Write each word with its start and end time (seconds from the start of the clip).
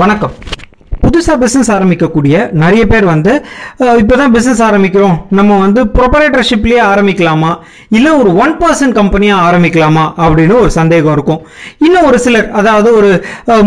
வணக்கம். 0.00 0.34
புதுசாக 1.12 1.36
பிஸ்னஸ் 1.42 1.70
ஆரம்பிக்கக்கூடிய 1.76 2.34
நிறைய 2.62 2.82
பேர் 2.92 3.06
வந்து 3.12 3.32
இப்போ 4.02 4.14
தான் 4.20 4.32
பிஸ்னஸ் 4.34 4.62
ஆரம்பிக்கிறோம். 4.68 5.16
நம்ம 5.38 5.58
வந்து 5.64 5.80
ப்ரொப்பரேட்டர்ஷிப்லேயே 5.96 6.82
ஆரம்பிக்கலாமா? 6.92 7.50
இல்லை 7.96 8.10
ஒரு 8.20 8.30
ஒன் 8.44 8.54
பர்சன்ட் 8.62 8.94
கம்பெனியாக 9.00 9.44
ஆரம்பிக்கலாமா? 9.48 10.04
அப்படின்னு 10.24 10.54
ஒரு 10.62 10.70
சந்தேகம் 10.78 11.14
இருக்கும். 11.16 11.40
இன்னும் 11.86 12.06
ஒரு 12.10 12.18
சிலர் 12.26 12.48
அதாவது 12.60 12.88
ஒரு 12.98 13.10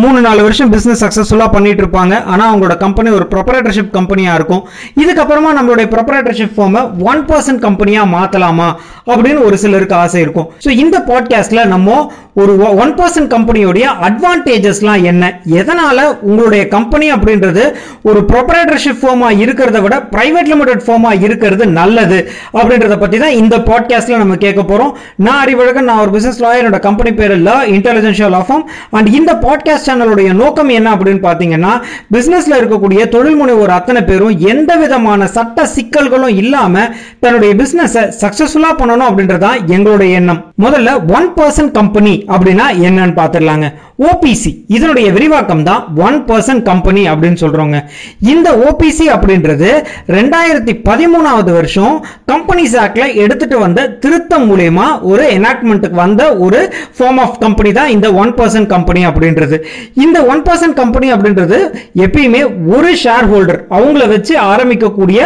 மூணு 0.04 0.20
நாலு 0.28 0.42
வருஷம் 0.48 0.72
பிஸ்னஸ் 0.76 1.04
சக்ஸஸ்ஃபுல்லாக 1.04 1.54
பண்ணிட்டு 1.56 1.84
இருப்பாங்க. 1.84 2.14
ஆனால் 2.34 2.48
அவங்களோட 2.52 2.78
கம்பெனி 2.86 3.12
ஒரு 3.20 3.28
ப்ரொபரேட்டர்ஷிப் 3.34 3.92
கம்பெனியாக 3.98 4.40
இருக்கும். 4.40 4.64
இதுக்கப்புறமா 5.04 5.52
நம்மளுடைய 5.60 5.88
ப்ரொப்பரேட்டர்ஷிப் 5.96 6.56
ஃபார்மை 6.58 6.84
ஒன் 7.12 7.24
பர்சன்ட் 7.32 7.64
கம்பெனியாக 7.68 8.14
மாற்றலாமா 8.18 8.70
அப்படின்னு 9.12 9.42
ஒரு 9.48 9.58
சிலருக்கு 9.66 9.98
ஆசை 10.04 10.22
இருக்கும். 10.26 10.50
ஸோ 10.66 10.70
இந்த 10.84 10.98
பாட்காஸ்ட்டில் 11.12 11.72
நம்ம 11.74 11.98
ஒரு 12.42 12.54
ஒன் 12.84 12.94
பர்சன்ட் 13.00 13.30
கம்பெனியோடைய 13.34 13.86
அட்வான்டேஜஸ்லாம் 14.08 15.04
என்ன? 15.12 15.24
எதனால் 15.60 16.02
உங்களுடைய 16.30 16.64
கம்பெனி 16.74 17.06
அப்படின்றது 17.36 17.64
ஒரு 18.02 18.26
ப்ரொப்ரேட்டர்ஷிப் 18.28 19.00
ஃபார்மா 19.02 19.30
இருக்கிறத 19.38 19.82
விட 19.82 20.08
பிரைவேட் 20.12 20.48
லிமிடெட் 20.48 20.82
ஃபார்மா 20.86 21.22
இருக்கிறது 21.22 21.68
நல்லது 21.68 22.32
அப்படின்றத 22.54 23.00
பத்தி 23.00 23.18
தான் 23.18 23.30
இந்த 23.30 23.58
பாட்காஸ்ட்ல 23.58 24.18
நம்ம 24.18 24.36
கேட்க 24.36 24.62
போறோம். 24.62 24.92
நான் 25.16 25.48
அறிவழகன் 25.48 25.84
நான் 25.84 25.98
ஒரு 25.98 26.12
பிசினஸ் 26.12 26.44
லாயர் 26.44 26.62
என்னோட 26.64 26.80
கம்பெனி 26.80 27.14
பேர் 27.14 27.32
இல்ல 27.32 27.66
இன்டெலிஜென்ஷியல் 27.66 28.30
லா 28.30 28.46
அண்ட் 28.90 29.08
இந்த 29.08 29.34
பாட்காஸ்ட் 29.34 29.88
சேனலுடைய 29.88 30.34
நோக்கம் 30.34 30.70
என்ன 30.70 30.96
அப்படின்னு 30.96 31.22
பாத்தீங்கன்னா 31.22 31.74
பிசினஸ்ல 32.14 32.60
இருக்கக்கூடிய 32.60 33.10
தொழில் 33.10 33.42
முனைவோர் 33.42 33.68
அத்தனை 33.68 34.04
பேரும் 34.04 34.40
எந்த 34.40 34.76
விதமான 34.76 35.28
சட்ட 35.28 35.68
சிக்கல்களும் 35.76 36.36
இல்லாம 36.36 36.90
தன்னுடைய 37.20 37.56
பிசினஸ் 37.56 37.98
சக்சஸ்ஃபுல்லா 37.98 38.72
பண்ணணும் 38.78 39.08
அப்படின்றதான் 39.10 39.66
எங்களுடைய 39.66 40.16
எண்ணம். 40.16 40.54
முதல்ல 40.62 41.14
ஒன் 41.14 41.34
பர்சன் 41.36 41.72
கம்பெனி 41.72 42.26
அப்படின்னா 42.28 42.66
என்னன்னு 42.82 43.16
பார்த்துடலாங்க 43.16 43.68
ஓபிசி 44.00 44.50
இதனுடைய 44.68 45.08
விரிவாக்கம் 45.12 45.62
தான் 45.64 45.84
ஒன் 46.06 46.18
பர்சன்ட் 46.30 46.64
கம்பெனி 46.70 47.02
அப்படின்னு 47.12 47.40
சொல்றோங்க 47.42 47.78
இந்த 48.34 48.50
ஓபிசி 48.66 49.06
அப்படின்றது 49.14 49.70
ரெண்டாயிரத்தி 50.16 50.74
பதிமூணாவது 50.88 51.52
வருஷம் 51.54 51.94
கம்பெனிஸ் 52.32 52.76
ஆக்ட்ல 52.82 53.06
எடுத்துட்டு 53.24 53.58
வந்த 53.60 53.86
திருத்தம் 54.04 54.48
மூலயமா 54.50 54.88
ஒரு 55.12 55.24
எனாக்ட்மெண்ட்டுக்கு 55.38 55.98
வந்த 56.02 56.24
ஒரு 56.46 56.60
ஃபார்ம் 56.98 57.22
ஆஃப் 57.26 57.38
கம்பெனி 57.38 57.72
தான் 57.72 57.94
இந்த 57.96 58.10
ஒன் 58.24 58.34
பர்சன்ட் 58.40 58.70
கம்பெனி 58.74 59.04
அப்படின்றது. 59.06 59.60
இந்த 60.06 60.18
ஒன் 60.34 60.44
பர்சன்ட் 60.50 60.78
கம்பெனி 60.82 61.08
அப்படின்றது 61.16 61.60
எப்பயுமே 62.08 62.42
ஒரு 62.76 62.92
ஷேர் 63.04 63.30
ஹோல்டர் 63.32 63.62
அவங்கள 63.78 64.04
வச்சு 64.14 64.36
ஆரம்பிக்கக்கூடிய 64.52 65.22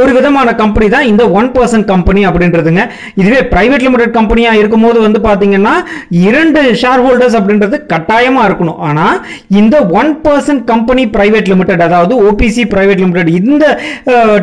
ஒரு 0.00 0.10
விதமான 0.18 0.54
கம்பெனி 0.62 0.88
தான் 0.96 1.06
இந்த 1.12 1.26
ஒன் 1.40 1.52
பர்சன்ட் 1.58 1.88
கம்பெனி 1.92 2.24
அப்படின்றதுங்க. 2.30 2.82
இதுவே 3.20 3.42
பிரைவேட் 3.54 3.86
லிமிடெட் 3.88 4.16
கம்பெனியா 4.18 4.54
இருக்கும்போது 4.62 4.98
வந்து 5.06 5.22
பாத்தீங்கன்னா 5.28 5.76
இரண்டு 6.24 6.62
ஷேர் 6.82 7.04
ஹோல்டர்ஸ் 7.06 7.38
அப்படின்றது 7.40 7.76
கட்டாயமா 7.92 8.12
இருக்கணும். 8.48 8.78
ஆனால் 8.88 9.16
இந்த 9.60 9.76
one 10.00 10.10
percent 10.26 10.64
company 10.72 11.04
private 11.16 11.48
limited 11.52 11.84
அதாவது 11.88 12.14
ஓபிசி 12.28 12.64
பிரைவேட் 12.74 13.02
லிமிடெட் 13.04 13.30
இந்த 13.40 13.64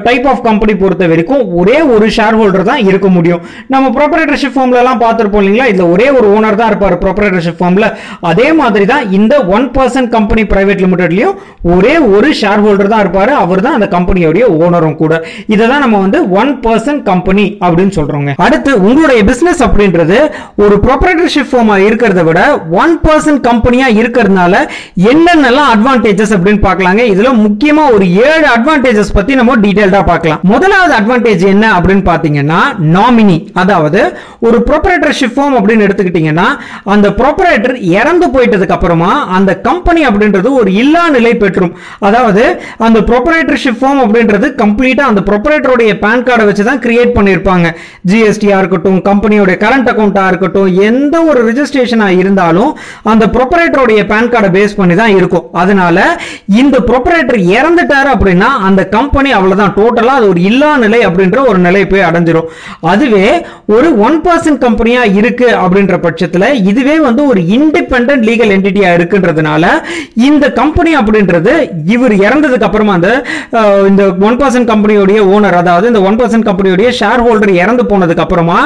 டைப் 0.07 0.27
ஆஃப் 0.31 0.43
கம்பெனி 0.49 0.75
பொறுத்த 0.81 1.07
வரைக்கும் 1.11 1.43
ஒரே 1.61 1.77
ஒரு 1.93 2.07
ஷேர் 2.17 2.37
ஹோல்டர் 2.39 2.67
தான் 2.71 2.83
இருக்க 2.89 3.07
முடியும். 3.17 3.41
நம்ம 3.73 3.91
ப்ரொப்பரேட்டர்ஷிப் 3.97 4.55
ஃபார்ம்ல 4.55 4.81
எல்லாம் 4.83 4.99
இல்லைங்களா? 5.41 5.67
இதுல 5.73 5.85
ஒரே 5.95 6.07
ஒரு 6.17 6.27
ஓனர் 6.35 6.59
தான் 6.61 6.69
இருப்பார் 6.71 6.95
ப்ரொப்பரேட்டர்ஷிப் 7.03 7.59
ஃபார்ம்ல 7.59 7.87
அதே 8.31 8.47
மாதிரி 8.59 8.85
தான் 8.93 9.05
இந்த 9.19 9.33
ஒன் 9.55 9.67
பர்சன்ட் 9.77 10.09
கம்பெனி 10.15 10.43
பிரைவேட் 10.53 10.83
லிமிடெட்லயும் 10.85 11.35
ஒரே 11.75 11.93
ஒரு 12.15 12.29
ஷேர் 12.41 12.63
ஹோல்டர் 12.65 12.91
தான் 12.93 13.03
இருப்பாரு. 13.05 13.31
அவர் 13.43 13.63
தான் 13.65 13.77
அந்த 13.77 13.87
கம்பெனியோடைய 13.95 14.45
ஓனரும் 14.63 14.97
கூட. 15.01 15.13
இதை 15.53 15.63
தான் 15.71 15.83
நம்ம 15.85 15.99
வந்து 16.05 16.19
ஒன் 16.41 16.51
பர்சன்ட் 16.65 17.03
கம்பெனி 17.11 17.45
அப்படின்னு 17.65 17.93
சொல்றோங்க. 17.99 18.31
அடுத்து 18.45 18.71
உங்களுடைய 18.87 19.21
பிசினஸ் 19.29 19.61
அப்படின்றது 19.67 20.17
ஒரு 20.63 20.75
ப்ரொப்பரேட்டர்ஷிப் 20.85 21.51
ஃபார்மாக 21.51 21.85
இருக்கிறத 21.87 22.23
விட 22.29 22.41
ஒன் 22.83 22.95
பர்சன்ட் 23.05 23.41
கம்பெனியாக 23.61 23.97
இருக்கிறதுனால 24.01 24.53
என்னென்னலாம் 25.11 25.69
அட்வான்டேஜஸ் 25.73 26.31
அப்படின்னு 26.35 26.61
பார்க்கலாங்க. 26.67 27.01
இதுல 27.13 27.29
முக்கியமா 27.45 27.83
ஒரு 27.95 28.05
ஏழு 28.27 28.45
அட்வான்டேஜஸ் 28.53 29.11
பத்தி 29.17 29.33
நம்ம 29.39 29.55
டீட்டெயில்டாக 29.63 30.05
பார்க்கலாம். 30.11 30.39
முதலாவது 30.51 30.93
அட்வான்டேஜ் 30.99 31.43
என்ன 31.51 31.65
அப்படின்னு 31.77 32.03
பார்த்தீங்கன்னா 32.09 32.59
நாமினி 32.95 33.35
அதாவது 33.61 34.01
ஒரு 34.47 34.57
ப்ரொப்ரேட்டர்ஷிப் 34.69 35.35
ஃபார்ம் 35.35 35.55
அப்படின்னு 35.59 35.85
எடுத்துக்கிட்டீங்கன்னா 35.87 36.47
அந்த 36.93 37.09
ப்ரொப்பரேட்டர் 37.19 37.75
இறந்து 37.99 38.27
போயிட்டதுக்கு 38.35 38.75
அப்புறமா 38.77 39.11
அந்த 39.37 39.51
கம்பெனி 39.67 40.01
அப்படின்றது 40.09 40.49
ஒரு 40.61 40.71
இல்லா 40.83 41.03
நிலை 41.17 41.33
பெற்றும். 41.43 41.73
அதாவது 42.09 42.45
அந்த 42.87 42.99
ப்ரொப்ரேட்டர்ஷிப் 43.11 43.79
ஃபார்ம் 43.81 44.01
அப்படின்றது 44.05 44.49
கம்ப்ளீட்டா 44.63 45.05
அந்த 45.11 45.23
ப்ரொப்ரேட்டருடைய 45.29 45.93
பேன் 46.05 46.25
கார்டை 46.29 46.47
வச்சு 46.49 46.65
தான் 46.69 46.81
கிரியேட் 46.87 47.15
பண்ணியிருப்பாங்க 47.19 47.67
ஜிஎஸ்டியா 48.11 48.57
இருக்கட்டும் 48.63 48.99
கம்பெனியோட 49.09 49.51
கரண்ட் 49.65 49.91
அக்கௌண்ட்டாக 49.93 50.31
இருக்கட்டும் 50.33 50.69
எந்த 50.89 51.15
ஒரு 51.29 51.39
ரிஜிஸ்ட்ரேஷனாக 51.49 52.19
இருந்தாலும் 52.23 52.71
அந்த 53.11 53.25
ப்ரொப்பரேட்டருடைய 53.51 54.01
பேன் 54.09 54.29
கார்டை 54.33 54.49
பேஸ் 54.55 54.75
பண்ணி 54.79 54.95
தான் 54.99 55.13
இருக்கும். 55.19 55.45
அதனால 55.61 55.97
இந்த 56.61 56.75
ப்ரொப்பரேட்டர் 56.89 57.39
இறந்துட்டாரு 57.55 58.09
அப்படின்னா 58.15 58.49
அந்த 58.67 58.81
கம்பெனி 58.95 59.29
அவ்வளோதான் 59.37 59.73
டோட்டலா 59.77 60.13
அது 60.19 60.27
ஒரு 60.33 60.41
இல்லா 60.49 60.69
நிலை 60.83 60.99
அப்படின்ற 61.07 61.39
ஒரு 61.49 61.59
நிலை 61.65 61.81
போய் 61.91 62.05
அடைஞ்சிரும். 62.09 62.47
அதுவே 62.91 63.25
ஒரு 63.75 63.87
ஒன் 64.05 64.17
பர்சன்ட் 64.27 64.61
கம்பெனியா 64.65 65.01
இருக்கு 65.19 65.49
அப்படின்ற 65.63 65.97
பட்சத்துல 66.05 66.51
இதுவே 66.71 66.95
வந்து 67.07 67.23
ஒரு 67.31 67.43
இண்டிபெண்ட் 67.57 68.23
லீகல் 68.29 68.53
என்டிட்டியாக 68.57 68.97
இருக்குன்றதுனால 68.99 69.65
இந்த 70.29 70.45
கம்பெனி 70.61 70.93
அப்படின்றது 71.01 71.53
இவர் 71.95 72.15
இறந்ததுக்கு 72.25 72.67
அப்புறமா 72.69 72.95
அந்த 72.99 73.11
இந்த 73.91 74.05
ஒன் 74.29 74.39
பர்சன்ட் 74.43 74.71
கம்பெனியுடைய 74.73 75.19
ஓனர் 75.35 75.59
அதாவது 75.61 75.91
இந்த 75.93 76.03
ஒன் 76.09 76.19
பர்சன் 76.21 76.47
கம்பெனியுடைய 76.49 76.89
ஷேர் 77.01 77.25
ஹோல்டர் 77.27 77.53
இறந்து 77.63 77.85
போனதுக்கு 77.91 78.25
அப்புறமா 78.27 78.59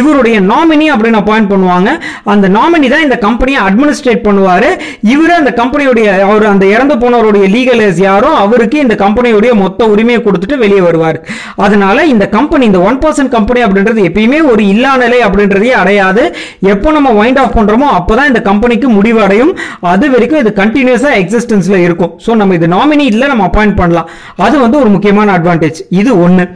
இவருடைய 0.00 0.36
நாமினி 0.52 0.88
அப்படின்னு 0.94 1.22
அப்பாயிண்ட் 1.22 1.52
பண்ணுவாங்க. 1.54 1.88
அந்த 2.32 2.46
நாமினி 2.58 2.88
தான் 2.94 3.06
இந்த 3.08 3.16
கம்பெனியை 3.26 3.60
அட்மினிஸ்ட்ரேட் 3.68 4.26
பண்ணுவார். 4.30 4.68
இவரு 5.12 5.34
அந்த 5.40 5.52
கம்பெனியுடைய 5.60 6.08
அவர் 6.30 6.50
அந்த 6.54 6.64
இறந்து 6.74 6.96
போனவருடைய 7.04 7.44
லீகல்ஸ் 7.56 8.00
யாரும் 8.08 8.36
அவருக்கு 8.44 8.78
இந்த 8.86 8.94
கம்பெனியுடைய 9.04 9.52
மொத்த 9.62 9.88
உரிமையை 9.92 10.20
கொடுத்துட்டு 10.24 10.58
வெளியே 10.64 10.82
வருவார். 10.88 11.18
அதனால 11.66 12.06
இந்த 12.14 12.24
கம்பெனி 12.36 12.64
இந்த 12.70 12.80
ஒன் 12.88 12.98
பர்சன்ட் 13.04 13.34
கம்பெனி 13.36 13.60
அப்படின்றது 13.66 14.06
எப்பயுமே 14.08 14.40
ஒரு 14.52 14.62
இல்லா 14.74 14.92
நிலை 15.04 15.18
அப்படின்றதையே 15.26 15.74
அடையாது. 15.82 16.24
எப்போ 16.72 16.88
நம்ம 16.96 17.12
வைண்ட் 17.20 17.40
ஆஃப் 17.42 17.56
பண்றோமோ 17.58 17.88
அப்பதான் 17.98 18.30
இந்த 18.32 18.42
கம்பெனிக்கு 18.50 18.88
முடிவு 18.98 19.20
அடையும். 19.26 19.52
அது 19.92 20.06
வரைக்கும் 20.14 20.42
இது 20.44 20.52
கண்டினியூஸாக 20.62 21.20
எக்ஸிஸ்டன்ஸில் 21.22 21.84
இருக்கும். 21.86 22.12
ஸோ 22.26 22.36
நம்ம 22.42 22.58
இது 22.60 22.68
நாமினி 22.76 23.06
இல்ல 23.14 23.26
நம்ம 23.32 23.46
அப்பாயிண்ட் 23.50 23.78
பண்ணலாம். 23.82 24.10
அது 24.46 24.56
வந்து 24.64 24.78
ஒரு 24.82 24.92
முக்கியமான 24.96 25.38
அட்வான்டேஜ் 25.38 25.80
இது 26.02 26.12
ஒன்னு 26.26 26.46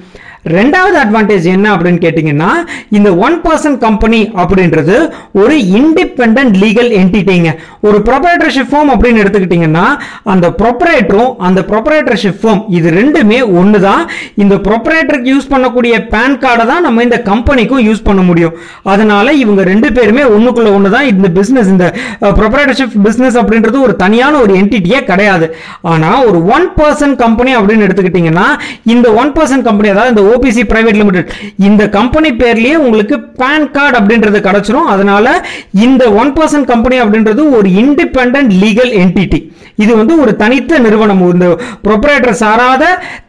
ரெண்டாவது 0.57 0.97
அட்வான்டேஜ் 1.03 1.47
என்ன 1.55 1.67
அப்படின்னு 1.75 2.01
கேட்டிங்கன்னா 2.05 2.51
இந்த 2.97 3.11
ஒன் 3.27 3.37
பர்சன்ட் 3.45 3.79
கம்பெனி 3.85 4.21
அப்படின்றது 4.43 4.97
ஒரு 5.43 5.57
இண்டிபெண்ட் 5.81 6.57
லீகல் 6.63 6.91
என்டிட்டிங்க 7.01 7.51
ஒரு 7.87 7.99
ப்ரொப்ரேட்டர்ஷிப் 8.09 8.71
ஃபார்ம் 8.73 8.91
அப்படின்னு 8.95 9.23
எடுத்துக்கிட்டிங்கன்னா 9.23 9.87
அந்த 10.35 10.47
ப்ரொப்ரேட்டரும் 10.61 11.31
அந்த 11.47 11.61
ப்ரொப்ரேட்டர்ஷிப் 11.71 12.39
ஃபார்ம் 12.43 12.63
இது 12.79 12.89
ரெண்டுமே 13.01 13.41
ஒன்று 13.61 13.81
தான் 13.89 14.03
இந்த 14.43 14.55
ப்ரொப்ரேட்டருக்கு 14.67 15.33
யூஸ் 15.35 15.51
பண்ணக்கூடிய 15.53 15.95
பேன் 16.13 16.39
கார்டை 16.45 16.67
தான் 16.73 16.85
நம்ம 16.87 17.03
இந்த 17.09 17.19
கம்பெனிக்கும் 17.31 17.83
யூஸ் 17.89 18.05
பண்ண 18.09 18.23
முடியும். 18.29 18.55
அதனால 18.93 19.33
இவங்க 19.43 19.63
ரெண்டு 19.71 19.89
பேருமே 19.97 20.23
ஒன்றுக்குள்ள 20.35 20.71
ஒன்று 20.77 20.95
தான் 20.97 21.09
இந்த 21.13 21.29
பிஸ்னஸ் 21.39 21.71
இந்த 21.75 21.87
ப்ரொப்ரேட்டர்ஷிப் 22.41 22.95
பிஸ்னஸ் 23.07 23.39
அப்படின்றது 23.43 23.79
ஒரு 23.87 23.97
தனியான 24.05 24.39
ஒரு 24.45 24.53
என்டிட்டியே 24.61 25.01
கிடையாது. 25.11 25.49
ஆனால் 25.93 26.21
ஒரு 26.29 26.39
ஒன் 26.57 26.69
பர்சன்ட் 26.79 27.19
கம்பெனி 27.25 27.53
அப்படின்னு 27.59 27.87
எடுத்துக்கிட்டிங்கன்னா 27.89 28.47
இந்த 28.95 29.07
ஒன் 29.23 29.35
பர்சன் 29.39 29.67
கம்பெனி 29.69 29.91
அதாவது 29.95 30.15
இந்த 30.15 30.25
ஓபிசி 30.35 30.65
பிரைவேட் 30.73 31.01
லிமிடெட் 31.01 31.33
இந்த 31.59 31.89
கம்பெனி 31.89 32.31
பேர்லயே 32.33 32.75
உங்களுக்கு 32.75 33.19
பேன் 33.39 33.71
கார்டு 33.71 33.99
அப்படின்றது 33.99 34.41
கிடைச்சிரும். 34.49 34.91
அதனால 34.95 35.47
இந்த 35.73 36.13
ஒன் 36.13 36.33
பர்சன்ட் 36.33 36.71
கம்பெனி 36.73 36.99
அப்படின்றது 37.01 37.43
ஒரு 37.57 37.69
இண்டிபெண்ட் 37.83 38.51
லீகல் 38.63 38.93
என்டிட்டி 39.03 39.41
இது 39.83 39.93
வந்து 40.01 40.15
ஒரு 40.23 40.33
தனித்த 40.43 40.79
நிறுவனம். 40.87 41.23
இந்த 41.35 41.47
ப்ரொப்ரேட்டர் 41.87 42.37
சாராத 42.43 42.85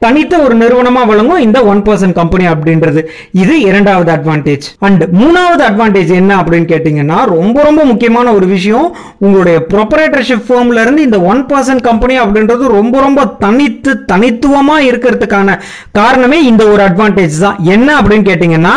தனித்த 0.06 0.34
ஒரு 0.46 0.56
நிறுவனமாக 0.62 1.10
வழங்கும் 1.12 1.44
இந்த 1.46 1.60
ஒன் 1.72 1.82
பர்சன்ட் 1.88 2.18
கம்பெனி 2.20 2.46
அப்படின்றது. 2.54 3.02
இது 3.44 3.56
இரண்டாவது 3.70 4.12
அட்வான்டேஜ் 4.16 4.66
அண்ட் 4.88 5.04
மூணாவது 5.22 5.64
அட்வான்டேஜ் 5.70 6.12
என்ன 6.22 6.32
அப்படின்னு 6.42 6.68
கேட்டிங்கன்னா 6.74 7.20
ரொம்ப 7.36 7.58
ரொம்ப 7.68 7.82
முக்கியமான 7.92 8.34
ஒரு 8.38 8.48
விஷயம். 8.56 8.88
உங்களுடைய 9.26 9.58
ப்ரொப்ரேட்டர்ஷிப் 9.74 10.46
ஃபார்ம்ல 10.48 10.82
இருந்து 10.86 11.06
இந்த 11.08 11.20
ஒன் 11.32 11.42
பர்சன்ட் 11.52 11.86
கம்பெனி 11.90 12.18
அப்படின்றது 12.24 12.64
ரொம்ப 12.78 12.96
ரொம்ப 13.06 13.26
தனித்து 13.44 13.94
தனித்துவமாக 14.12 14.88
இருக்கிறதுக்கான 14.90 15.58
காரணமே 16.00 16.40
இந்த 16.52 16.64
ஒரு 16.74 16.84
அட்வான்டேஜ் 16.88 17.38
தான். 17.46 17.58
என்ன 17.76 17.90
அப்படின்னு 18.02 18.28
கேட்டிங்கன்னா 18.32 18.76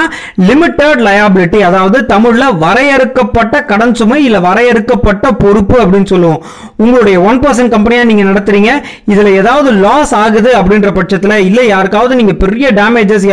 லிமிட்டட் 0.49 1.03
லயபிலிட்டி 1.09 1.61
அதாவது 1.69 1.99
தமிழில் 2.13 2.57
வரையறுக்கப்பட்ட 2.65 3.65
கடன் 3.73 3.97
சுமை 4.01 4.21
இல்லை 4.29 4.41
வரையறுக்கப்பட்ட 4.49 5.27
பொறுப்பு 5.43 5.77
அப்படின்னு 5.83 6.11
சொல்லுவோம். 6.15 6.43
உங்களுடைய 6.83 7.17
ஒன் 7.29 7.41
பர்சன்ட் 7.59 7.75
கம்பெனியா 7.75 8.03
நீங்க 8.09 8.25
நடத்துறீங்க 8.25 8.71
இதுல 9.13 9.29
ஏதாவது 9.39 9.69
லாஸ் 9.81 10.13
ஆகுது 10.17 10.51
அப்படின்ற 10.59 10.91
பட்சத்துல 10.97 11.37
இல்ல 11.47 11.61
யாருக்காவது 11.67 12.19
நீங்க 12.19 12.35
பெரிய 12.43 12.67
டேமேஜஸ் 12.73 13.25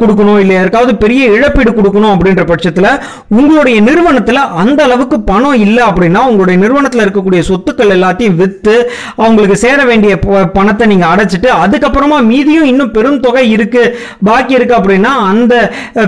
கொடுக்கணும் 0.00 0.40
இல்ல 0.42 0.52
யாருக்காவது 0.54 0.92
பெரிய 1.02 1.22
இழப்பீடு 1.32 1.70
கொடுக்கணும் 1.72 2.12
அப்படின்ற 2.12 2.42
பட்சத்துல 2.50 2.88
உங்களுடைய 3.36 3.78
நிறுவனத்துல 3.86 4.34
அந்த 4.62 4.80
அளவுக்கு 4.84 5.18
பணம் 5.28 5.58
இல்ல 5.64 5.78
அப்படின்னா 5.88 6.22
உங்களுடைய 6.28 6.58
நிறுவனத்துல 6.62 7.04
இருக்கக்கூடிய 7.06 7.42
சொத்துக்கள் 7.48 7.94
எல்லாத்தையும் 7.96 8.38
வித்து 8.40 8.76
அவங்களுக்கு 9.20 9.58
சேர 9.58 9.78
வேண்டிய 9.86 10.12
ப- 10.20 10.46
பணத்தை 10.56 10.86
நீங்க 10.92 11.06
அடைச்சிட்டு 11.12 11.50
அதுக்கப்புறமா 11.64 12.20
மீதியும் 12.28 12.68
இன்னும் 12.68 12.94
பெரும் 12.96 13.20
தொகை 13.20 13.44
இருக்கு 13.50 13.84
பாக்கி 14.24 14.56
இருக்கு 14.56 14.76
அப்படின்னா 14.78 15.12
அந்த 15.28 15.52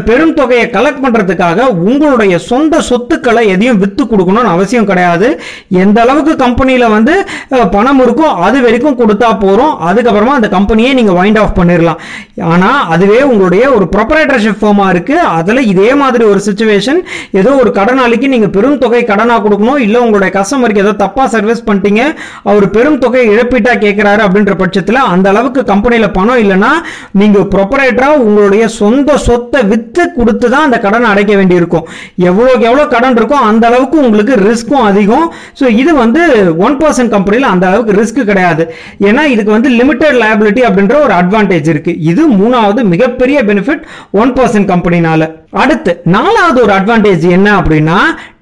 பெரும் 0.07 0.37
தொகையை 0.37 0.67
கலெக்ட் 0.71 1.05
பண்றதுக்காக 1.05 1.57
உங்களுடைய 1.87 2.17
சொந்த 2.49 2.81
சொத்துக்களை 2.89 3.45
எதையும் 3.51 3.83
வித்து 3.83 4.03
கொடுக்கணும்னு 4.07 4.55
அவசியம் 4.55 4.89
கிடையாது. 4.89 5.29
எந்த 5.79 5.99
அளவுக்கு 6.01 6.33
கம்பெனியில 6.39 6.67
வந்து 6.91 7.15
பணம் 7.75 8.01
இருக்கும் 8.05 8.35
அது 8.47 8.59
வரைக்கும் 8.65 8.97
கொடுத்தா 9.01 9.29
போகிறோம் 9.45 9.75
அதுக்கப்புறமா 9.89 10.35
அந்த 10.39 10.49
கம்பெனியை 10.57 10.91
நீங்கள் 10.99 11.19
வைண்ட் 11.19 11.41
ஆஃப் 11.43 11.57
பண்ணிடலாம் 11.59 12.01
ஆனால் 12.53 12.81
அதுவே 12.95 13.21
உங்களுடைய 13.31 13.65
ஒரு 13.77 13.87
ப்ரொப்பரேட்டர்ஷிப் 13.95 14.61
ஃபார்மாக 14.61 14.93
இருக்குது 14.95 15.25
அதில் 15.37 15.63
இதே 15.73 15.91
மாதிரி 16.03 16.25
ஒரு 16.33 16.41
சுச்சுவேஷன் 16.49 17.01
ஏதோ 17.41 17.53
ஒரு 17.63 17.73
கடனாளிக்கு 17.79 18.33
நீங்கள் 18.35 18.53
பெரும் 18.57 18.79
தொகை 18.85 19.03
கடனாக 19.13 19.41
கொடுக்கணும் 19.47 19.81
இல்லை 19.87 20.01
உங்களுடைய 20.07 20.33
கஸ்டமருக்கு 20.39 20.85
ஏதோ 20.85 20.95
தப்பாக 21.05 21.29
சர்வீஸ் 21.35 21.65
பண்ணிட்டீங்க 21.69 22.03
அவர் 22.51 22.67
பெரும் 22.77 23.01
தொகை 23.05 23.25
இழப்பீட்டாக 23.35 23.83
கேட்குறாரு 23.85 24.23
அப்படின்ற 24.27 24.55
பட்சத்தில் 24.63 25.01
அந்த 25.13 25.27
அளவுக்கு 25.35 25.63
கம்பெனியில் 25.73 26.15
பணம் 26.19 26.43
இல்லைன்னா 26.45 26.73
நீங்கள் 27.23 27.49
ப்ரொப்பரேட்டராக 27.55 28.23
உங்களுடைய 28.27 28.65
சொந்த 28.81 29.17
சொத்தை 29.27 29.63
விற்று 29.73 30.05
கொடுத்து 30.19 30.47
தான் 30.55 30.67
அந்த 30.67 30.79
கடனை 30.85 31.07
அடைக்க 31.13 31.33
வேண்டியிருக்கும். 31.41 31.85
எவ்வளோக்கு 32.29 32.67
எவ்வளோ 32.71 32.85
கடன் 32.95 33.17
இருக்கோ 33.19 33.39
அந்த 33.51 33.65
அளவுக்கு 33.71 33.99
உங்களுக்கு 34.07 34.35
ரிஸ்க்கும் 34.49 34.87
அதிகம். 34.91 35.27
ஸோ 35.61 35.65
இது 35.83 35.93
வந்து 36.03 36.23
ஒன் 36.67 36.77
பர்சன்ட் 36.83 37.13
கம்பெனியில் 37.39 37.55
அந்த 37.55 37.67
அளவுக்கு 37.71 37.99
ரிஸ்க் 38.01 38.31
கிடையாது. 38.31 38.63
ஏன்னா 39.09 39.23
இதுக்கு 39.35 39.57
வந்து 39.57 39.71
லிமிடெட் 39.81 40.21
லயபிலிட்டி 40.23 40.63
அப்படின்ற 40.69 40.97
ஒரு 41.07 41.15
அட்வான்டேஜ் 41.21 41.69
இருக்கு. 41.75 41.93
இது 42.13 42.23
மூணாவது 42.41 42.81
மிகப்பெரிய 42.95 43.39
பெனிஃபிட் 43.51 43.85
ஒன் 44.23 44.33
பர்சன்ட் 44.39 44.71
கம்பெனினால 44.73 45.31
அடுத்து 45.65 45.95
நாலாவது 46.17 46.59
ஒரு 46.67 46.75
அட்வான்டேஜ் 46.79 47.25
என்ன 47.37 47.49
அப்படின்னா 47.61 48.01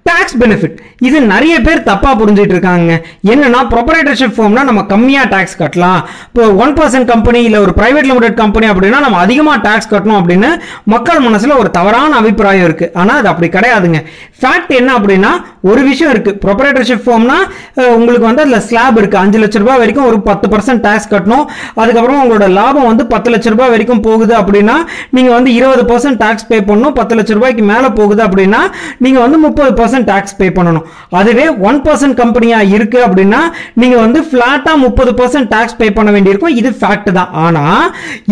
டாக்ஸ் 0.09 0.37
பெனிஃபிட் 0.41 0.77
இது 1.07 1.19
நிறைய 1.31 1.55
பேர் 1.67 1.87
தப்பா 1.89 2.11
புரிஞ்சிட்டு 2.19 2.55
இருக்காங்க. 2.55 2.93
என்னன்னா 3.33 3.61
ப்ரொபரேட்டர்ஷிப் 3.73 4.35
ஃபார்ம்னா 4.37 4.63
நம்ம 4.69 4.83
கம்மியா 4.93 5.23
டாக்ஸ் 5.33 5.57
கட்டலாம். 5.63 6.01
இப்போ 6.29 6.45
ஒன் 6.65 6.75
பர்சன்ட் 6.79 7.09
கம்பெனி 7.13 7.41
இல்ல 7.49 7.57
ஒரு 7.65 7.73
பிரைவேட் 7.81 8.09
லிமிடெட் 8.11 8.37
கம்பெனி 8.43 8.67
அப்படின்னா 8.73 9.01
நம்ம 9.07 9.19
அதிகமா 9.25 9.55
டாக்ஸ் 9.67 9.91
கட்டணும் 9.95 10.19
அப்படின்னு 10.21 10.51
மக்கள் 10.95 11.25
மனசுல 11.27 11.57
ஒரு 11.63 11.71
தவறான 11.79 12.17
அபிப்பிராயம் 12.21 12.67
இருக்கு. 12.69 12.89
ஆனா 13.01 13.15
அது 13.23 13.29
அப்படி 13.33 13.49
கிடையாதுங்க. 13.57 14.01
ஃபேக்ட் 14.41 14.73
என்ன 14.79 14.91
அப்படின்னா 14.99 15.31
ஒரு 15.71 15.83
விஷயம் 15.89 16.11
இருக்கு. 16.15 16.33
ப்ரொபரேட்டர்ஷிப் 16.45 17.05
ஃபார்ம்னா 17.05 17.37
உங்களுக்கு 17.97 18.27
வந்து 18.29 18.43
அதில் 18.45 18.65
ஸ்லாப் 18.67 18.99
இருக்கு. 19.01 19.17
அஞ்சு 19.21 19.39
லட்ச 19.43 19.61
ரூபாய் 19.63 19.81
வரைக்கும் 19.83 20.07
ஒரு 20.11 20.19
பத்து 20.27 20.47
பர்சன்ட் 20.53 20.83
டேக்ஸ் 20.87 21.09
கட்டணும். 21.13 21.47
அதுக்கப்புறம் 21.81 22.19
உங்களோட 22.23 22.47
லாபம் 22.59 22.89
வந்து 22.91 23.05
பத்து 23.13 23.31
லட்ச 23.33 23.53
ரூபாய் 23.55 23.73
வரைக்கும் 23.75 24.03
போகுது 24.07 24.35
அப்படின்னா 24.41 24.77
நீங்க 25.17 25.31
வந்து 25.37 25.51
இருபது 25.59 25.85
பர்சன்ட் 25.91 26.21
டேக்ஸ் 26.25 26.47
பே 26.51 26.59
பண்ணணும். 26.69 26.95
பத்து 26.99 27.17
லட்ச 27.19 27.37
ரூபாய்க்கு 27.39 27.65
மேலே 27.73 27.91
போகுது 28.01 28.23
அப்படின்னா 28.27 28.61
நீங்க 29.07 29.19
வந்து 29.25 29.41
முப்பது 29.47 29.73
பர்சன்ட் 29.81 30.09
டேக்ஸ் 30.13 30.37
பே 30.41 30.49
பண்ணணும். 30.59 30.85
அதுவே 31.21 31.47
ஒன் 31.71 31.81
பர்சன்ட் 31.89 32.17
கம்பெனியா 32.23 32.61
இருக்கு 32.77 33.01
அப்படின்னா 33.07 33.41
நீங்க 33.83 33.99
வந்து 34.05 34.23
ஃப்ளாட்டாக 34.29 34.77
முப்பது 34.85 35.13
பர்சன்ட் 35.23 35.51
டேக்ஸ் 35.55 35.79
பே 35.81 35.89
பண்ண 35.99 36.11
வேண்டியிருக்கும். 36.17 36.55
இது 36.61 36.73
ஃபேக்ட் 36.83 37.11
தான். 37.19 37.33
ஆனா 37.47 37.65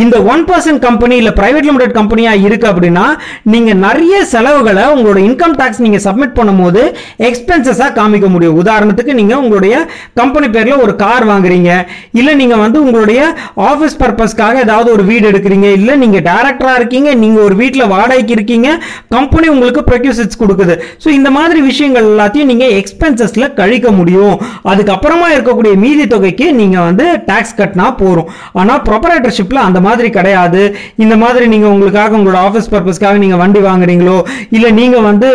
இந்த 0.04 0.16
ஒன் 0.34 0.44
பர்சன்ட் 0.52 0.84
கம்பெனி 0.86 1.16
இல்லை 1.22 1.34
பிரைவேட் 1.40 1.68
லிமிடெட் 1.70 1.98
கம்பெனியா 2.00 2.34
இருக்கு 2.46 2.68
அப்படின்னா 2.72 3.06
நீங்க 3.54 3.72
நிறைய 3.86 4.14
செலவுகளை 4.34 4.86
உங்களோட 4.94 5.18
இன்கம் 5.30 5.58
டேக்ஸ் 5.62 5.82
நீங்க 5.84 5.93
சப்மிட் 6.06 6.36
பண்ணும்போது 6.38 6.82
எக்ஸ்பென்சஸா 7.28 7.88
காமிக்க 7.98 8.28
முடியும். 8.34 8.58
உதாரணத்துக்கு 8.62 9.12
நீங்க 9.20 9.34
உங்களுடைய 9.42 9.74
கம்பெனி 10.20 10.48
பேர்ல 10.56 10.76
ஒரு 10.84 10.94
கார் 11.04 11.26
வாங்குறீங்க. 11.32 11.70
இல்ல 12.20 12.30
நீங்க 12.40 12.56
வந்து 12.64 12.78
உங்களுடைய 12.84 13.20
ஆபீஸ் 13.70 13.98
பர்பஸ்க்காக 14.02 14.62
ஏதாவது 14.66 14.88
ஒரு 14.96 15.04
வீடு 15.10 15.28
எடுக்கிறீங்க. 15.30 15.68
இல்ல 15.78 15.96
நீங்க 16.02 16.18
டைரக்டரா 16.30 16.74
இருக்கீங்க 16.80 17.08
நீங்க 17.22 17.40
ஒரு 17.48 17.56
வீட்டில் 17.62 17.90
வாடகைக்கு 17.94 18.34
இருக்கீங்க 18.38 18.68
கம்பெனி 19.16 19.48
உங்களுக்கு 19.54 19.82
ப்ரொக்யூசிட்ஸ் 19.90 20.40
கொடுக்குது. 20.42 20.76
ஸோ 21.04 21.08
இந்த 21.18 21.30
மாதிரி 21.38 21.60
விஷயங்கள் 21.70 22.08
எல்லாத்தையும் 22.12 22.50
நீங்க 22.52 22.66
எக்ஸ்பென்சஸ்ல 22.80 23.48
கழிக்க 23.60 23.88
முடியும். 24.00 24.36
அதுக்கப்புறமா 24.72 25.28
இருக்கக்கூடிய 25.34 25.74
மீதி 25.84 26.06
தொகைக்கு 26.14 26.46
நீங்க 26.60 26.78
வந்து 26.88 27.06
டாக்ஸ் 27.30 27.56
கட்டினா 27.60 27.86
போறோம் 28.02 28.28
ஆனா 28.60 28.74
ப்ரொப்பரேட்டர்ஷிப்ல 28.88 29.58
அந்த 29.68 29.80
மாதிரி 29.86 30.10
கிடையாது. 30.18 30.62
இந்த 31.04 31.14
மாதிரி 31.22 31.44
நீங்க 31.52 31.66
உங்களுக்காக 31.74 32.16
உங்களோட 32.18 32.38
ஆஃபீஸ் 32.48 32.70
பர்பஸ்க்காக 32.74 33.18
நீங்க 33.22 33.36
வண்டி 33.42 33.60
வாங்குறீங்களோ 33.68 34.16
இல்ல 34.56 34.66
நீங்க 34.80 34.96
வந்து 35.10 35.28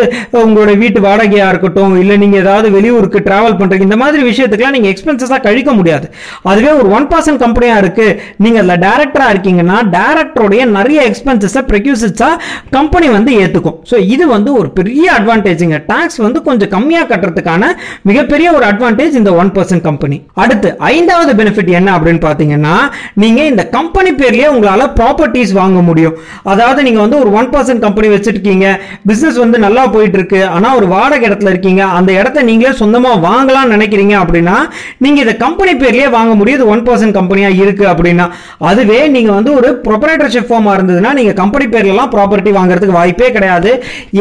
உங்களோட 0.50 0.74
வீட்டு 0.82 1.00
வாடகையா 1.08 1.48
இருக்கட்டும் 1.52 1.94
இல்ல 2.02 2.12
நீங்க 2.22 2.36
ஏதாவது 2.44 2.68
வெளியூருக்கு 2.76 3.18
டிராவல் 3.28 3.56
பண்றீங்க 3.60 3.88
இந்த 3.88 3.98
மாதிரி 4.02 4.22
விஷயத்துக்குலாம் 4.30 4.76
நீங்க 4.76 4.88
எக்ஸ்பென்சஸா 4.92 5.38
கழிக்க 5.46 5.70
முடியாது. 5.80 6.06
அதுவே 6.50 6.70
ஒரு 6.80 6.88
ஒன் 6.96 7.06
பர்சன்ட் 7.12 7.42
கம்பெனியா 7.44 7.76
இருக்கு. 7.82 8.06
நீங்க 8.44 8.58
அதுல 8.62 8.76
டைரக்டரா 8.86 9.26
இருக்கீங்கன்னா 9.32 9.78
டேரக்டருடைய 9.96 10.62
நிறைய 10.78 11.00
எக்ஸ்பென்சஸை 11.10 11.62
ப்ரெக்யூசிட்ஸா 11.70 12.30
கம்பெனி 12.76 13.08
வந்து 13.16 13.32
ஏத்துக்கும். 13.42 13.76
ஸோ 13.90 13.98
இது 14.14 14.24
வந்து 14.34 14.50
ஒரு 14.60 14.68
பெரிய 14.78 15.06
அட்வான்டேஜுங்க 15.18 15.78
டாக்ஸ் 15.90 16.18
வந்து 16.26 16.38
கொஞ்சம் 16.48 16.72
கம்மியா 16.76 17.02
கட்டுறதுக்கான 17.12 17.64
மிகப்பெரிய 18.10 18.48
ஒரு 18.58 18.64
அட்வான்டேஜ் 18.70 19.18
இந்த 19.20 19.32
ஒன் 19.42 19.52
பர்சன்ட் 19.56 19.84
கம்பெனி 19.88 20.18
அடுத்து 20.44 20.68
ஐந்தாவது 20.92 21.32
பெனிஃபிட் 21.40 21.72
என்ன 21.78 21.88
அப்படின்னு 21.96 22.22
பாத்தீங்கன்னா 22.28 22.76
நீங்க 23.24 23.40
இந்த 23.52 23.62
கம்பெனி 23.76 24.12
பேர்லயே 24.20 24.48
உங்களால 24.54 24.86
ப்ராப்பர்ட்டிஸ் 24.98 25.52
வாங்க 25.60 25.80
முடியும். 25.88 26.16
அதாவது 26.52 26.80
நீங்க 26.86 27.00
வந்து 27.04 27.18
ஒரு 27.22 27.32
ஒன் 27.40 27.50
பர்சன்ட் 27.54 27.84
கம்பெனி 27.86 28.08
வச்சிருக்கீங்க. 28.14 28.66
பிசினஸ் 29.10 29.38
வந்து 29.44 29.58
நல்லா 29.66 29.84
போயிட்டு 29.94 30.18
இருக்கு. 30.18 30.39
ஆனால் 30.56 30.76
ஒரு 30.78 30.86
வாடகை 30.86 31.24
இடத்துல 31.28 31.52
இருக்கீங்க 31.54 31.82
அந்த 31.98 32.10
இடத்த 32.12 32.44
நீங்களே 32.50 32.72
சொந்தமா 32.80 33.12
வாங்கலாம்னு 33.28 33.74
நினைக்கிறீங்க 33.76 34.14
அப்படின்னா 34.22 34.56
நீங்க 35.04 35.20
இதை 35.24 35.34
கம்பெனி 35.36 35.72
பேர்லேயே 35.82 36.08
வாங்க 36.16 36.34
முடியும். 36.34 36.66
ஒன் 36.74 36.84
பர்சன்ட் 36.88 37.16
கம்பெனியாக 37.18 37.60
இருக்குது 37.62 37.90
அப்படின்னா. 37.92 38.26
அதுவே 38.70 39.00
நீங்க 39.16 39.30
வந்து 39.32 39.52
ஒரு 39.58 39.68
ப்ரொபரேட்டர்ஷிப் 39.86 40.48
ஃபார்மாக 40.50 40.76
இருந்ததுன்னா 40.78 41.12
நீங்க 41.18 41.32
கம்பெனி 41.42 41.66
பேர்லலாம் 41.74 42.12
ப்ராப்பர்ட்டி 42.16 42.52
வாங்குறதுக்கு 42.58 42.98
வாய்ப்பே 42.98 43.30
கிடையாது. 43.36 43.70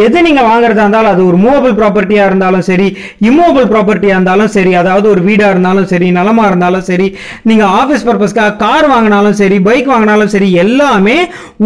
எது 0.06 0.18
நீங்க 0.28 0.42
வாங்குறதா 0.50 0.84
இருந்தாலும் 0.86 1.14
அது 1.14 1.24
ஒரு 1.30 1.38
மூவபிள் 1.46 1.76
ப்ராப்பர்ட்டியா 1.80 2.26
இருந்தாலும் 2.30 2.66
சரி 2.70 2.88
இம்மூவபிள் 3.30 3.68
ப்ராப்பர்ட்டியா 3.74 4.16
இருந்தாலும் 4.18 4.52
சரி 4.58 4.74
அதாவது 4.82 5.08
ஒரு 5.14 5.22
வீடா 5.28 5.50
இருந்தாலும் 5.54 5.88
சரி 5.94 6.08
நிலமாக 6.18 6.50
இருந்தாலும் 6.52 6.86
சரி 6.90 7.08
நீங்க 7.50 7.66
ஆபீஸ் 7.80 8.06
பர்பஸ்க்காக 8.10 8.56
கார் 8.64 8.88
வாங்கினாலும் 8.94 9.38
சரி 9.42 9.60
பைக் 9.68 9.90
வாங்கினாலும் 9.94 10.32
சரி 10.36 10.50
எல்லாமே 10.64 11.18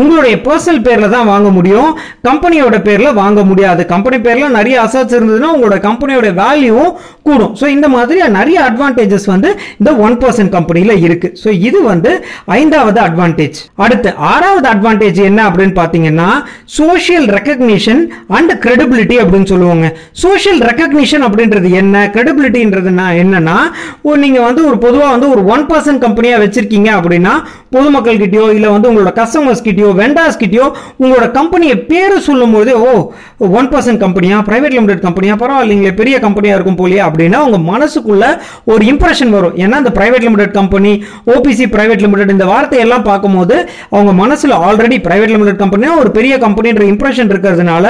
உங்களுடைய 0.02 0.36
பர்சனல் 0.48 0.84
பேர்ல 0.88 1.10
தான் 1.16 1.30
வாங்க 1.32 1.50
முடியும். 1.58 1.90
கம்பெனியோட 2.30 2.78
பேர்ல 2.88 3.10
வாங்க 3.22 3.42
முடியாது. 3.50 3.82
கம்பெனி 3.94 4.18
பேரில் 4.26 4.43
நிறைய 4.58 4.76
அசட்ஸ் 4.86 5.16
இருந்ததுன்னா 5.18 5.50
உங்களோட 5.56 5.78
கம்பெனியோட 5.88 6.30
வேல்யூவும் 6.42 6.94
கூடும். 7.28 7.54
ஸோ 7.60 7.66
இந்த 7.76 7.88
மாதிரி 7.96 8.20
நிறைய 8.40 8.58
அட்வான்டேஜஸ் 8.70 9.28
வந்து 9.34 9.50
இந்த 9.80 9.94
ஒன் 10.06 10.18
பர்சன்ட் 10.24 10.54
கம்பெனியில் 10.58 10.96
இருக்கு. 11.08 11.30
ஸோ 11.44 11.52
இது 11.70 11.82
வந்து 11.92 12.12
ஐந்தாவது 12.60 13.02
அட்வான்டேஜ் 13.08 13.60
அடுத்து 13.86 14.12
ஆறாவது 14.32 14.70
அட்வான்டேஜ் 14.74 15.22
என்ன 15.30 15.40
அப்படின்னு 15.50 15.76
பார்த்தீங்கன்னா 15.82 16.30
சோஷியல் 16.80 17.28
ரெக்கக்னிஷன் 17.38 18.04
அண்ட் 18.38 18.54
கிரெடிபிலிட்டி 18.66 19.18
அப்படின்னு 19.24 19.52
சொல்லுவாங்க. 19.54 19.88
சோஷியல் 20.26 20.62
ரெக்கக்னிஷன் 20.70 21.26
அப்படின்றது 21.30 21.72
என்ன? 21.84 22.06
கிரெடிபிலிட்டின்றதுனா 22.18 23.08
என்னன்னா 23.24 23.58
நீங்கள் 24.24 24.32
நீங்க 24.34 24.46
வந்து 24.50 24.62
ஒரு 24.70 24.78
பொதுவா 24.84 25.08
வந்து 25.14 25.28
ஒரு 25.34 25.42
ஒன் 25.54 25.64
பர்சன்ட் 25.70 26.02
கம்பெனியா 26.04 26.36
வச்சிருக்கீங்க 26.44 26.90
அப்படின்னா 27.00 27.34
பொதுமக்கள் 27.76 28.20
கிட்டயோ 28.22 28.46
இல்ல 28.56 28.68
வந்து 28.74 28.90
உங்களோட 28.90 29.12
கஸ்டமர்ஸ் 29.20 29.64
கிட்டயோ 29.68 29.90
வெண்டாஸ் 30.00 30.40
கிட்டயோ 30.42 30.66
உங்களோட 31.02 31.26
கம்பெனியை 31.38 31.76
பேரு 31.92 32.16
சொல்லும் 32.28 32.54
போதே 32.56 32.74
ஓ 32.88 32.92
ஒன் 33.60 33.70
பர்சன்ட் 33.74 34.02
கம்பெனியா 34.04 34.33
பிரைவேட் 34.40 34.76
லிமிடெட் 34.78 35.02
கம்பெனியா 35.02 35.36
பரவாயில்லைங்களே 35.36 35.94
பெரிய 35.96 36.20
கம்பெனியா 36.20 36.54
இருக்கும் 36.56 36.78
போலியே 36.78 37.02
அப்படின்னா 37.08 37.40
உங்க 37.48 37.58
மனசுக்குள்ள 37.72 38.26
ஒரு 38.66 38.86
இம்ப்ரெஷன் 38.86 39.30
வரும். 39.30 39.56
ஏன்னா 39.56 39.78
இந்த 39.78 39.92
private 40.00 40.26
limited 40.28 40.52
company 40.52 41.04
OPC 41.26 41.66
private 41.76 42.04
limited 42.06 42.30
இந்த 42.30 42.46
வார்த்தையெல்லாம் 42.46 43.04
பார்க்கும்போது 43.04 43.56
அவங்க 43.90 44.12
மனசுல 44.24 44.58
ஆல்ரெடி 44.68 45.00
பிரைவேட் 45.08 45.34
லிமிடெட் 45.36 45.58
கம்பெனியா 45.58 45.98
ஒரு 45.98 46.12
பெரிய 46.12 46.38
கம்பெனின்ற 46.38 46.84
இம்ப்ரெஷன் 46.94 47.32
இருக்கிறதுனால 47.34 47.86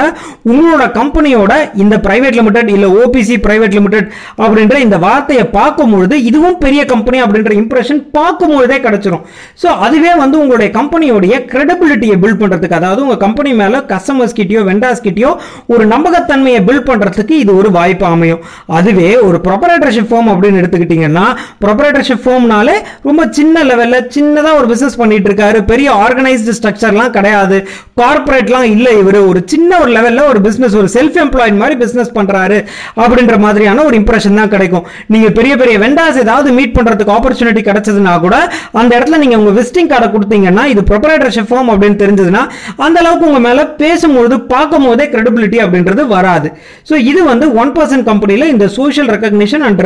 உங்களோட 0.52 0.86
கம்பெனியோட 1.00 1.52
இந்த 1.74 1.96
பிரைவேட் 2.06 2.38
லிமிடெட் 2.40 2.68
இல்ல 2.68 2.86
ஓபிசி 2.86 3.36
பிரைவேட் 3.46 3.76
லிமிடெட் 3.78 4.08
அப்படின்ற 4.38 4.76
இந்த 4.76 4.98
வார்த்தையை 4.98 5.44
பார்க்கும்பொழுது 5.58 6.22
இதுவும் 6.22 6.58
பெரிய 6.58 6.84
கம்பெனி 6.84 7.22
அப்படின்ற 7.22 7.52
இம்ப்ரெஷன் 7.62 8.00
பார்க்கும்பொழுதே 8.18 8.78
கிடைச்சிரும். 8.86 9.22
ஸோ 9.62 9.66
அதுவே 9.66 10.14
வந்து 10.14 10.38
உங்களுடைய 10.38 10.70
கம்பெனியோடைய 10.78 11.34
கிரெடிபிலிட்டியை 11.52 12.16
பில்ட் 12.22 12.40
பண்றதுக்கு 12.42 12.78
அதாவது 12.80 13.02
உங்க 13.02 13.16
கம்பெனி 13.16 13.52
மேல 13.52 13.78
கஸ்டமர்ஸ் 13.92 14.36
கிட்டயோ 14.38 14.62
வெண்டாஸ் 14.70 15.02
கிட்டயோ 15.06 15.30
ஒரு 15.66 15.86
நம்பகத்தை 15.86 16.33
நம்பகத்தன்மையை 16.34 16.60
பில்ட் 16.68 16.88
பண்றதுக்கு 16.90 17.34
இது 17.42 17.52
ஒரு 17.60 17.68
வாய்ப்பு 17.76 18.06
அமையும். 18.06 18.42
அதுவே 18.78 19.08
ஒரு 19.26 19.38
ப்ரொபரேட்டர்ஷிப் 19.46 20.08
ஃபார்ம் 20.10 20.30
அப்படின்னு 20.32 20.60
எடுத்துக்கிட்டீங்கன்னா 20.62 21.26
ப்ரொபரேட்டர்ஷிப் 21.64 22.22
ஃபார்ம்னாலே 22.24 22.76
ரொம்ப 23.08 23.22
சின்ன 23.38 23.64
லெவல்ல 23.70 23.96
சின்னதாக 24.16 24.58
ஒரு 24.60 24.68
பிசினஸ் 24.72 24.98
பண்ணிட்டு 25.00 25.28
இருக்காரு. 25.30 25.58
பெரிய 25.72 25.88
ஆர்கனைஸ்டு 26.04 26.54
ஸ்ட்ரக்சர்லாம் 26.58 27.14
கிடையாது. 27.16 27.58
கார்பரேட்லாம் 28.00 28.68
இல்லை 28.74 28.92
இவரு. 29.02 29.20
ஒரு 29.30 29.40
சின்ன 29.52 29.78
ஒரு 29.82 29.90
லெவலில் 29.96 30.28
ஒரு 30.32 30.40
பிசினஸ் 30.46 30.76
ஒரு 30.80 30.88
செல்ஃப் 30.96 31.18
எம்ப்ளாய்ட் 31.24 31.60
மாதிரி 31.62 31.76
பிஸ்னஸ் 31.84 32.12
பண்றாரு. 32.18 32.58
அப்படின்ற 33.04 33.36
மாதிரியான 33.46 33.84
ஒரு 33.88 33.96
இம்ப்ரெஷன் 34.00 34.38
தான் 34.40 34.52
கிடைக்கும். 34.54 34.86
நீங்க 35.14 35.28
பெரிய 35.40 35.54
பெரிய 35.62 35.76
வெண்டாஸ் 35.84 36.20
ஏதாவது 36.24 36.50
மீட் 36.58 36.76
பண்றதுக்கு 36.78 37.14
ஆப்பர்ச்சுனிட்டி 37.18 37.64
கிடைச்சதுன்னா 37.70 38.14
கூட 38.26 38.36
அந்த 38.82 38.92
இடத்துல 38.98 39.20
நீங்க 39.24 39.38
உங்க 39.42 39.52
விசிட்டிங் 39.60 39.90
கார்டை 39.92 40.10
கொடுத்தீங்கன்னா 40.16 40.64
இது 40.74 40.82
ப்ரொபரேட்டர்ஷிப் 40.90 41.50
ஃபார்ம் 41.50 41.70
அப்படின்னு 41.74 42.00
தெரிஞ்சதுன்னா 42.04 42.42
அந்த 42.86 42.98
அளவுக்கு 43.02 43.28
உங்க 43.30 43.42
மேல 43.48 43.60
பேசும்போது 43.82 44.34
பார்க்கும் 44.54 44.86
போதே 44.86 45.04
கிரெடிபிலிட்டி 45.14 45.58
அப்படின்றது 45.64 46.02
வராது. 46.24 46.50
ஸோ 46.88 46.94
இது 47.10 47.20
வந்து 47.30 47.46
ஒன் 47.62 47.72
பர்சன்ட் 47.78 48.06
கம்பெனியில் 48.10 48.50
இந்த 48.54 48.66
சோஷியல் 48.78 49.10
ரெக்கக்னிஷன் 49.14 49.64
அண்ட் 49.68 49.82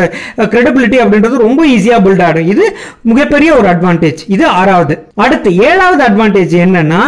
கிரெடிபிலிட்டி 0.54 1.00
அப்படின்றது 1.04 1.36
ரொம்ப 1.46 1.60
ஈஸியாக 1.74 2.00
பில்ட் 2.06 2.24
ஆகும் 2.28 2.48
இது 2.54 2.64
மிகப்பெரிய 3.10 3.50
ஒரு 3.58 3.68
அட்வான்டேஜ் 3.74 4.20
இது 4.34 4.44
ஆறாவது. 4.60 4.94
அடுத்து 5.24 5.50
ஏழாவது 5.68 6.02
அட்வான்டேஜ் 6.08 6.52
என்னன்னா 6.64 7.02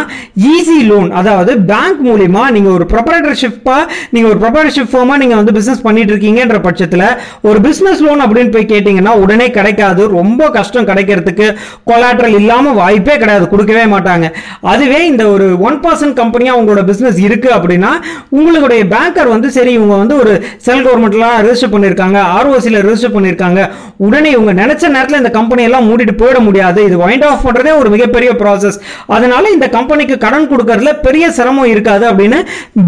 ஈஸி 0.52 0.78
லோன் 0.90 1.10
அதாவது 1.20 1.52
பேங்க் 1.70 2.00
மூலியமா 2.08 2.44
நீங்கள் 2.56 2.74
ஒரு 2.78 2.86
ப்ரொபரேட்டர்ஷிப்பாக 2.92 3.82
நீங்கள் 4.14 4.30
ஒரு 4.32 4.40
ப்ரொபரேட்டர்ஷிப் 4.44 4.90
ஃபார்மாக 4.92 5.18
நீங்கள் 5.22 5.40
வந்து 5.40 5.54
பிஸ்னஸ் 5.58 5.82
பண்ணிட்டு 5.86 6.12
இருக்கீங்கன்ற 6.14 6.58
பட்சத்தில் 6.66 7.04
ஒரு 7.48 7.58
பிஸ்னஸ் 7.66 8.02
லோன் 8.06 8.22
அப்படின்னு 8.26 8.54
போய் 8.56 8.68
கேட்டிங்கன்னா 8.72 9.14
உடனே 9.24 9.48
கிடைக்காது. 9.58 10.02
ரொம்ப 10.18 10.48
கஷ்டம் 10.58 10.88
கிடைக்கிறதுக்கு 10.90 11.46
கொலாட்ரல் 11.90 12.36
இல்லாமல் 12.40 12.76
வாய்ப்பே 12.80 13.16
கிடையாது. 13.22 13.46
கொடுக்கவே 13.52 13.84
மாட்டாங்க. 13.94 14.26
அதுவே 14.72 15.00
இந்த 15.12 15.24
ஒரு 15.34 15.46
ஒன் 15.68 15.78
பர்சன்ட் 15.84 16.16
கம்பெனியாக 16.22 16.60
உங்களோட 16.62 16.84
பிஸ்னஸ் 16.90 17.20
இருக்குது 17.26 17.56
அப்படின்னா 17.58 17.92
உங்களுடைய 18.38 18.82
பேங்க் 18.94 19.19
பேங்கர் 19.20 19.34
வந்து 19.34 19.48
சரி 19.56 19.72
இவங்க 19.78 19.94
வந்து 20.02 20.14
ஒரு 20.22 20.32
செல் 20.66 20.84
கவர்மெண்ட்லாம் 20.84 21.36
ரெஜிஸ்டர் 21.46 21.72
பண்ணியிருக்காங்க 21.72 22.18
ஆர்ஓசியில் 22.36 22.78
ரெஜிஸ்டர் 22.86 23.14
பண்ணியிருக்காங்க 23.16 23.60
உடனே 24.06 24.28
இவங்க 24.36 24.52
நினச்ச 24.60 24.82
நேரத்தில் 24.94 25.20
இந்த 25.22 25.32
கம்பெனியெல்லாம் 25.38 25.86
மூடிட்டு 25.88 26.14
போயிட 26.22 26.38
முடியாது. 26.46 26.80
இது 26.88 26.96
வைண்ட் 27.02 27.24
ஆஃப் 27.30 27.44
பண்ணுறதே 27.46 27.72
ஒரு 27.80 27.88
மிகப்பெரிய 27.94 28.30
ப்ராசஸ் 28.42 28.78
அதனால 29.16 29.50
இந்த 29.56 29.66
கம்பெனிக்கு 29.76 30.16
கடன் 30.24 30.48
கொடுக்கறதுல 30.52 30.92
பெரிய 31.06 31.24
சிரமம் 31.38 31.70
இருக்காது 31.74 32.06
அப்படின்னு 32.10 32.38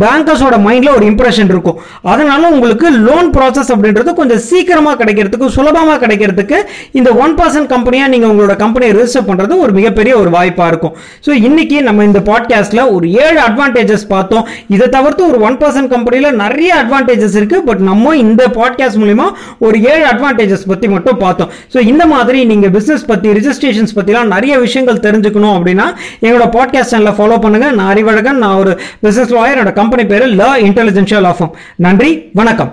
பேங்கர்ஸோட 0.04 0.56
மைண்டில் 0.68 0.94
ஒரு 0.98 1.06
இம்ப்ரெஷன் 1.12 1.50
இருக்கும். 1.54 1.78
அதனால 2.12 2.42
உங்களுக்கு 2.54 2.86
லோன் 3.08 3.28
ப்ராசஸ் 3.36 3.72
அப்படின்றது 3.74 4.12
கொஞ்சம் 4.20 4.42
சீக்கிரமாக 4.48 4.96
கிடைக்கிறதுக்கு 5.02 5.48
சுலபமாக 5.58 5.98
கிடைக்கிறதுக்கு 6.06 6.60
இந்த 7.00 7.10
ஒன் 7.24 7.36
பர்சன்ட் 7.42 7.70
கம்பெனியாக 7.74 8.12
நீங்கள் 8.14 8.32
உங்களோட 8.32 8.56
கம்பெனியை 8.64 8.92
ரெஜிஸ்டர் 8.98 9.28
பண்ணுறது 9.30 9.60
ஒரு 9.66 9.74
மிகப்பெரிய 9.80 10.12
ஒரு 10.22 10.32
வாய்ப்பாக 10.38 10.70
இருக்கும். 10.74 10.96
ஸோ 11.26 11.30
இன்னைக்கு 11.48 11.78
நம்ம 11.90 12.04
இந்த 12.10 12.22
பாட்காஸ்ட்டில் 12.30 12.84
ஒரு 12.96 13.06
ஏழு 13.26 13.38
அட்வான்டேஜஸ் 13.48 14.06
பார்த்தோம். 14.14 14.46
இதை 14.74 14.88
தவிர்த்து 14.96 15.22
ஒரு 15.30 15.38
ஒன் 15.48 15.60
பர்சன்ட் 15.62 15.90
கம்பெனி 15.94 16.11
கம்பெனில 16.12 16.44
நிறைய 16.44 16.70
அட்வான்டேஜஸ் 16.74 17.36
இருக்கு 17.36 17.62
பட் 17.62 17.78
நம்ம 17.78 18.16
இந்த 18.16 18.42
பாட்காஸ்ட் 18.54 18.98
மூலிமா 19.02 19.26
ஒரு 19.58 19.82
ஏழு 19.82 20.04
அட்வான்டேஜஸ் 20.06 20.66
பற்றி 20.66 20.88
மட்டும் 20.88 21.16
பார்த்தோம். 21.16 21.50
ஸோ 21.72 21.78
இந்த 21.80 22.06
மாதிரி 22.06 22.44
நீங்கள் 22.44 22.70
பிசினஸ் 22.70 23.06
பற்றி 23.06 23.28
ரிஜிஸ்ட்ரேஷன்ஸ் 23.30 23.96
பற்றிலாம் 23.96 24.24
நிறைய 24.24 24.58
விஷயங்கள் 24.58 25.02
தெரிஞ்சுக்கணும் 25.06 25.56
அப்படின்னா 25.56 25.86
எங்களோட 26.20 26.48
பாட்காஸ்ட் 26.58 26.92
சேனலை 26.92 27.14
ஃபாலோ 27.18 27.38
பண்ணுங்கள் 27.44 27.72
நான் 27.72 27.90
அறிவழகன் 27.94 28.42
நான் 28.44 28.58
ஒரு 28.58 28.74
பிஸ்னஸ் 29.02 29.34
லாயர் 29.38 29.56
என்னோட 29.56 29.72
கம்பெனி 29.72 30.06
பேர் 30.06 30.28
ல 30.36 30.52
இன்டெலிஜென்ஷியல் 30.68 31.30
ஆஃபம் 31.32 31.52
நன்றி 31.76 32.30
வணக்கம். 32.34 32.70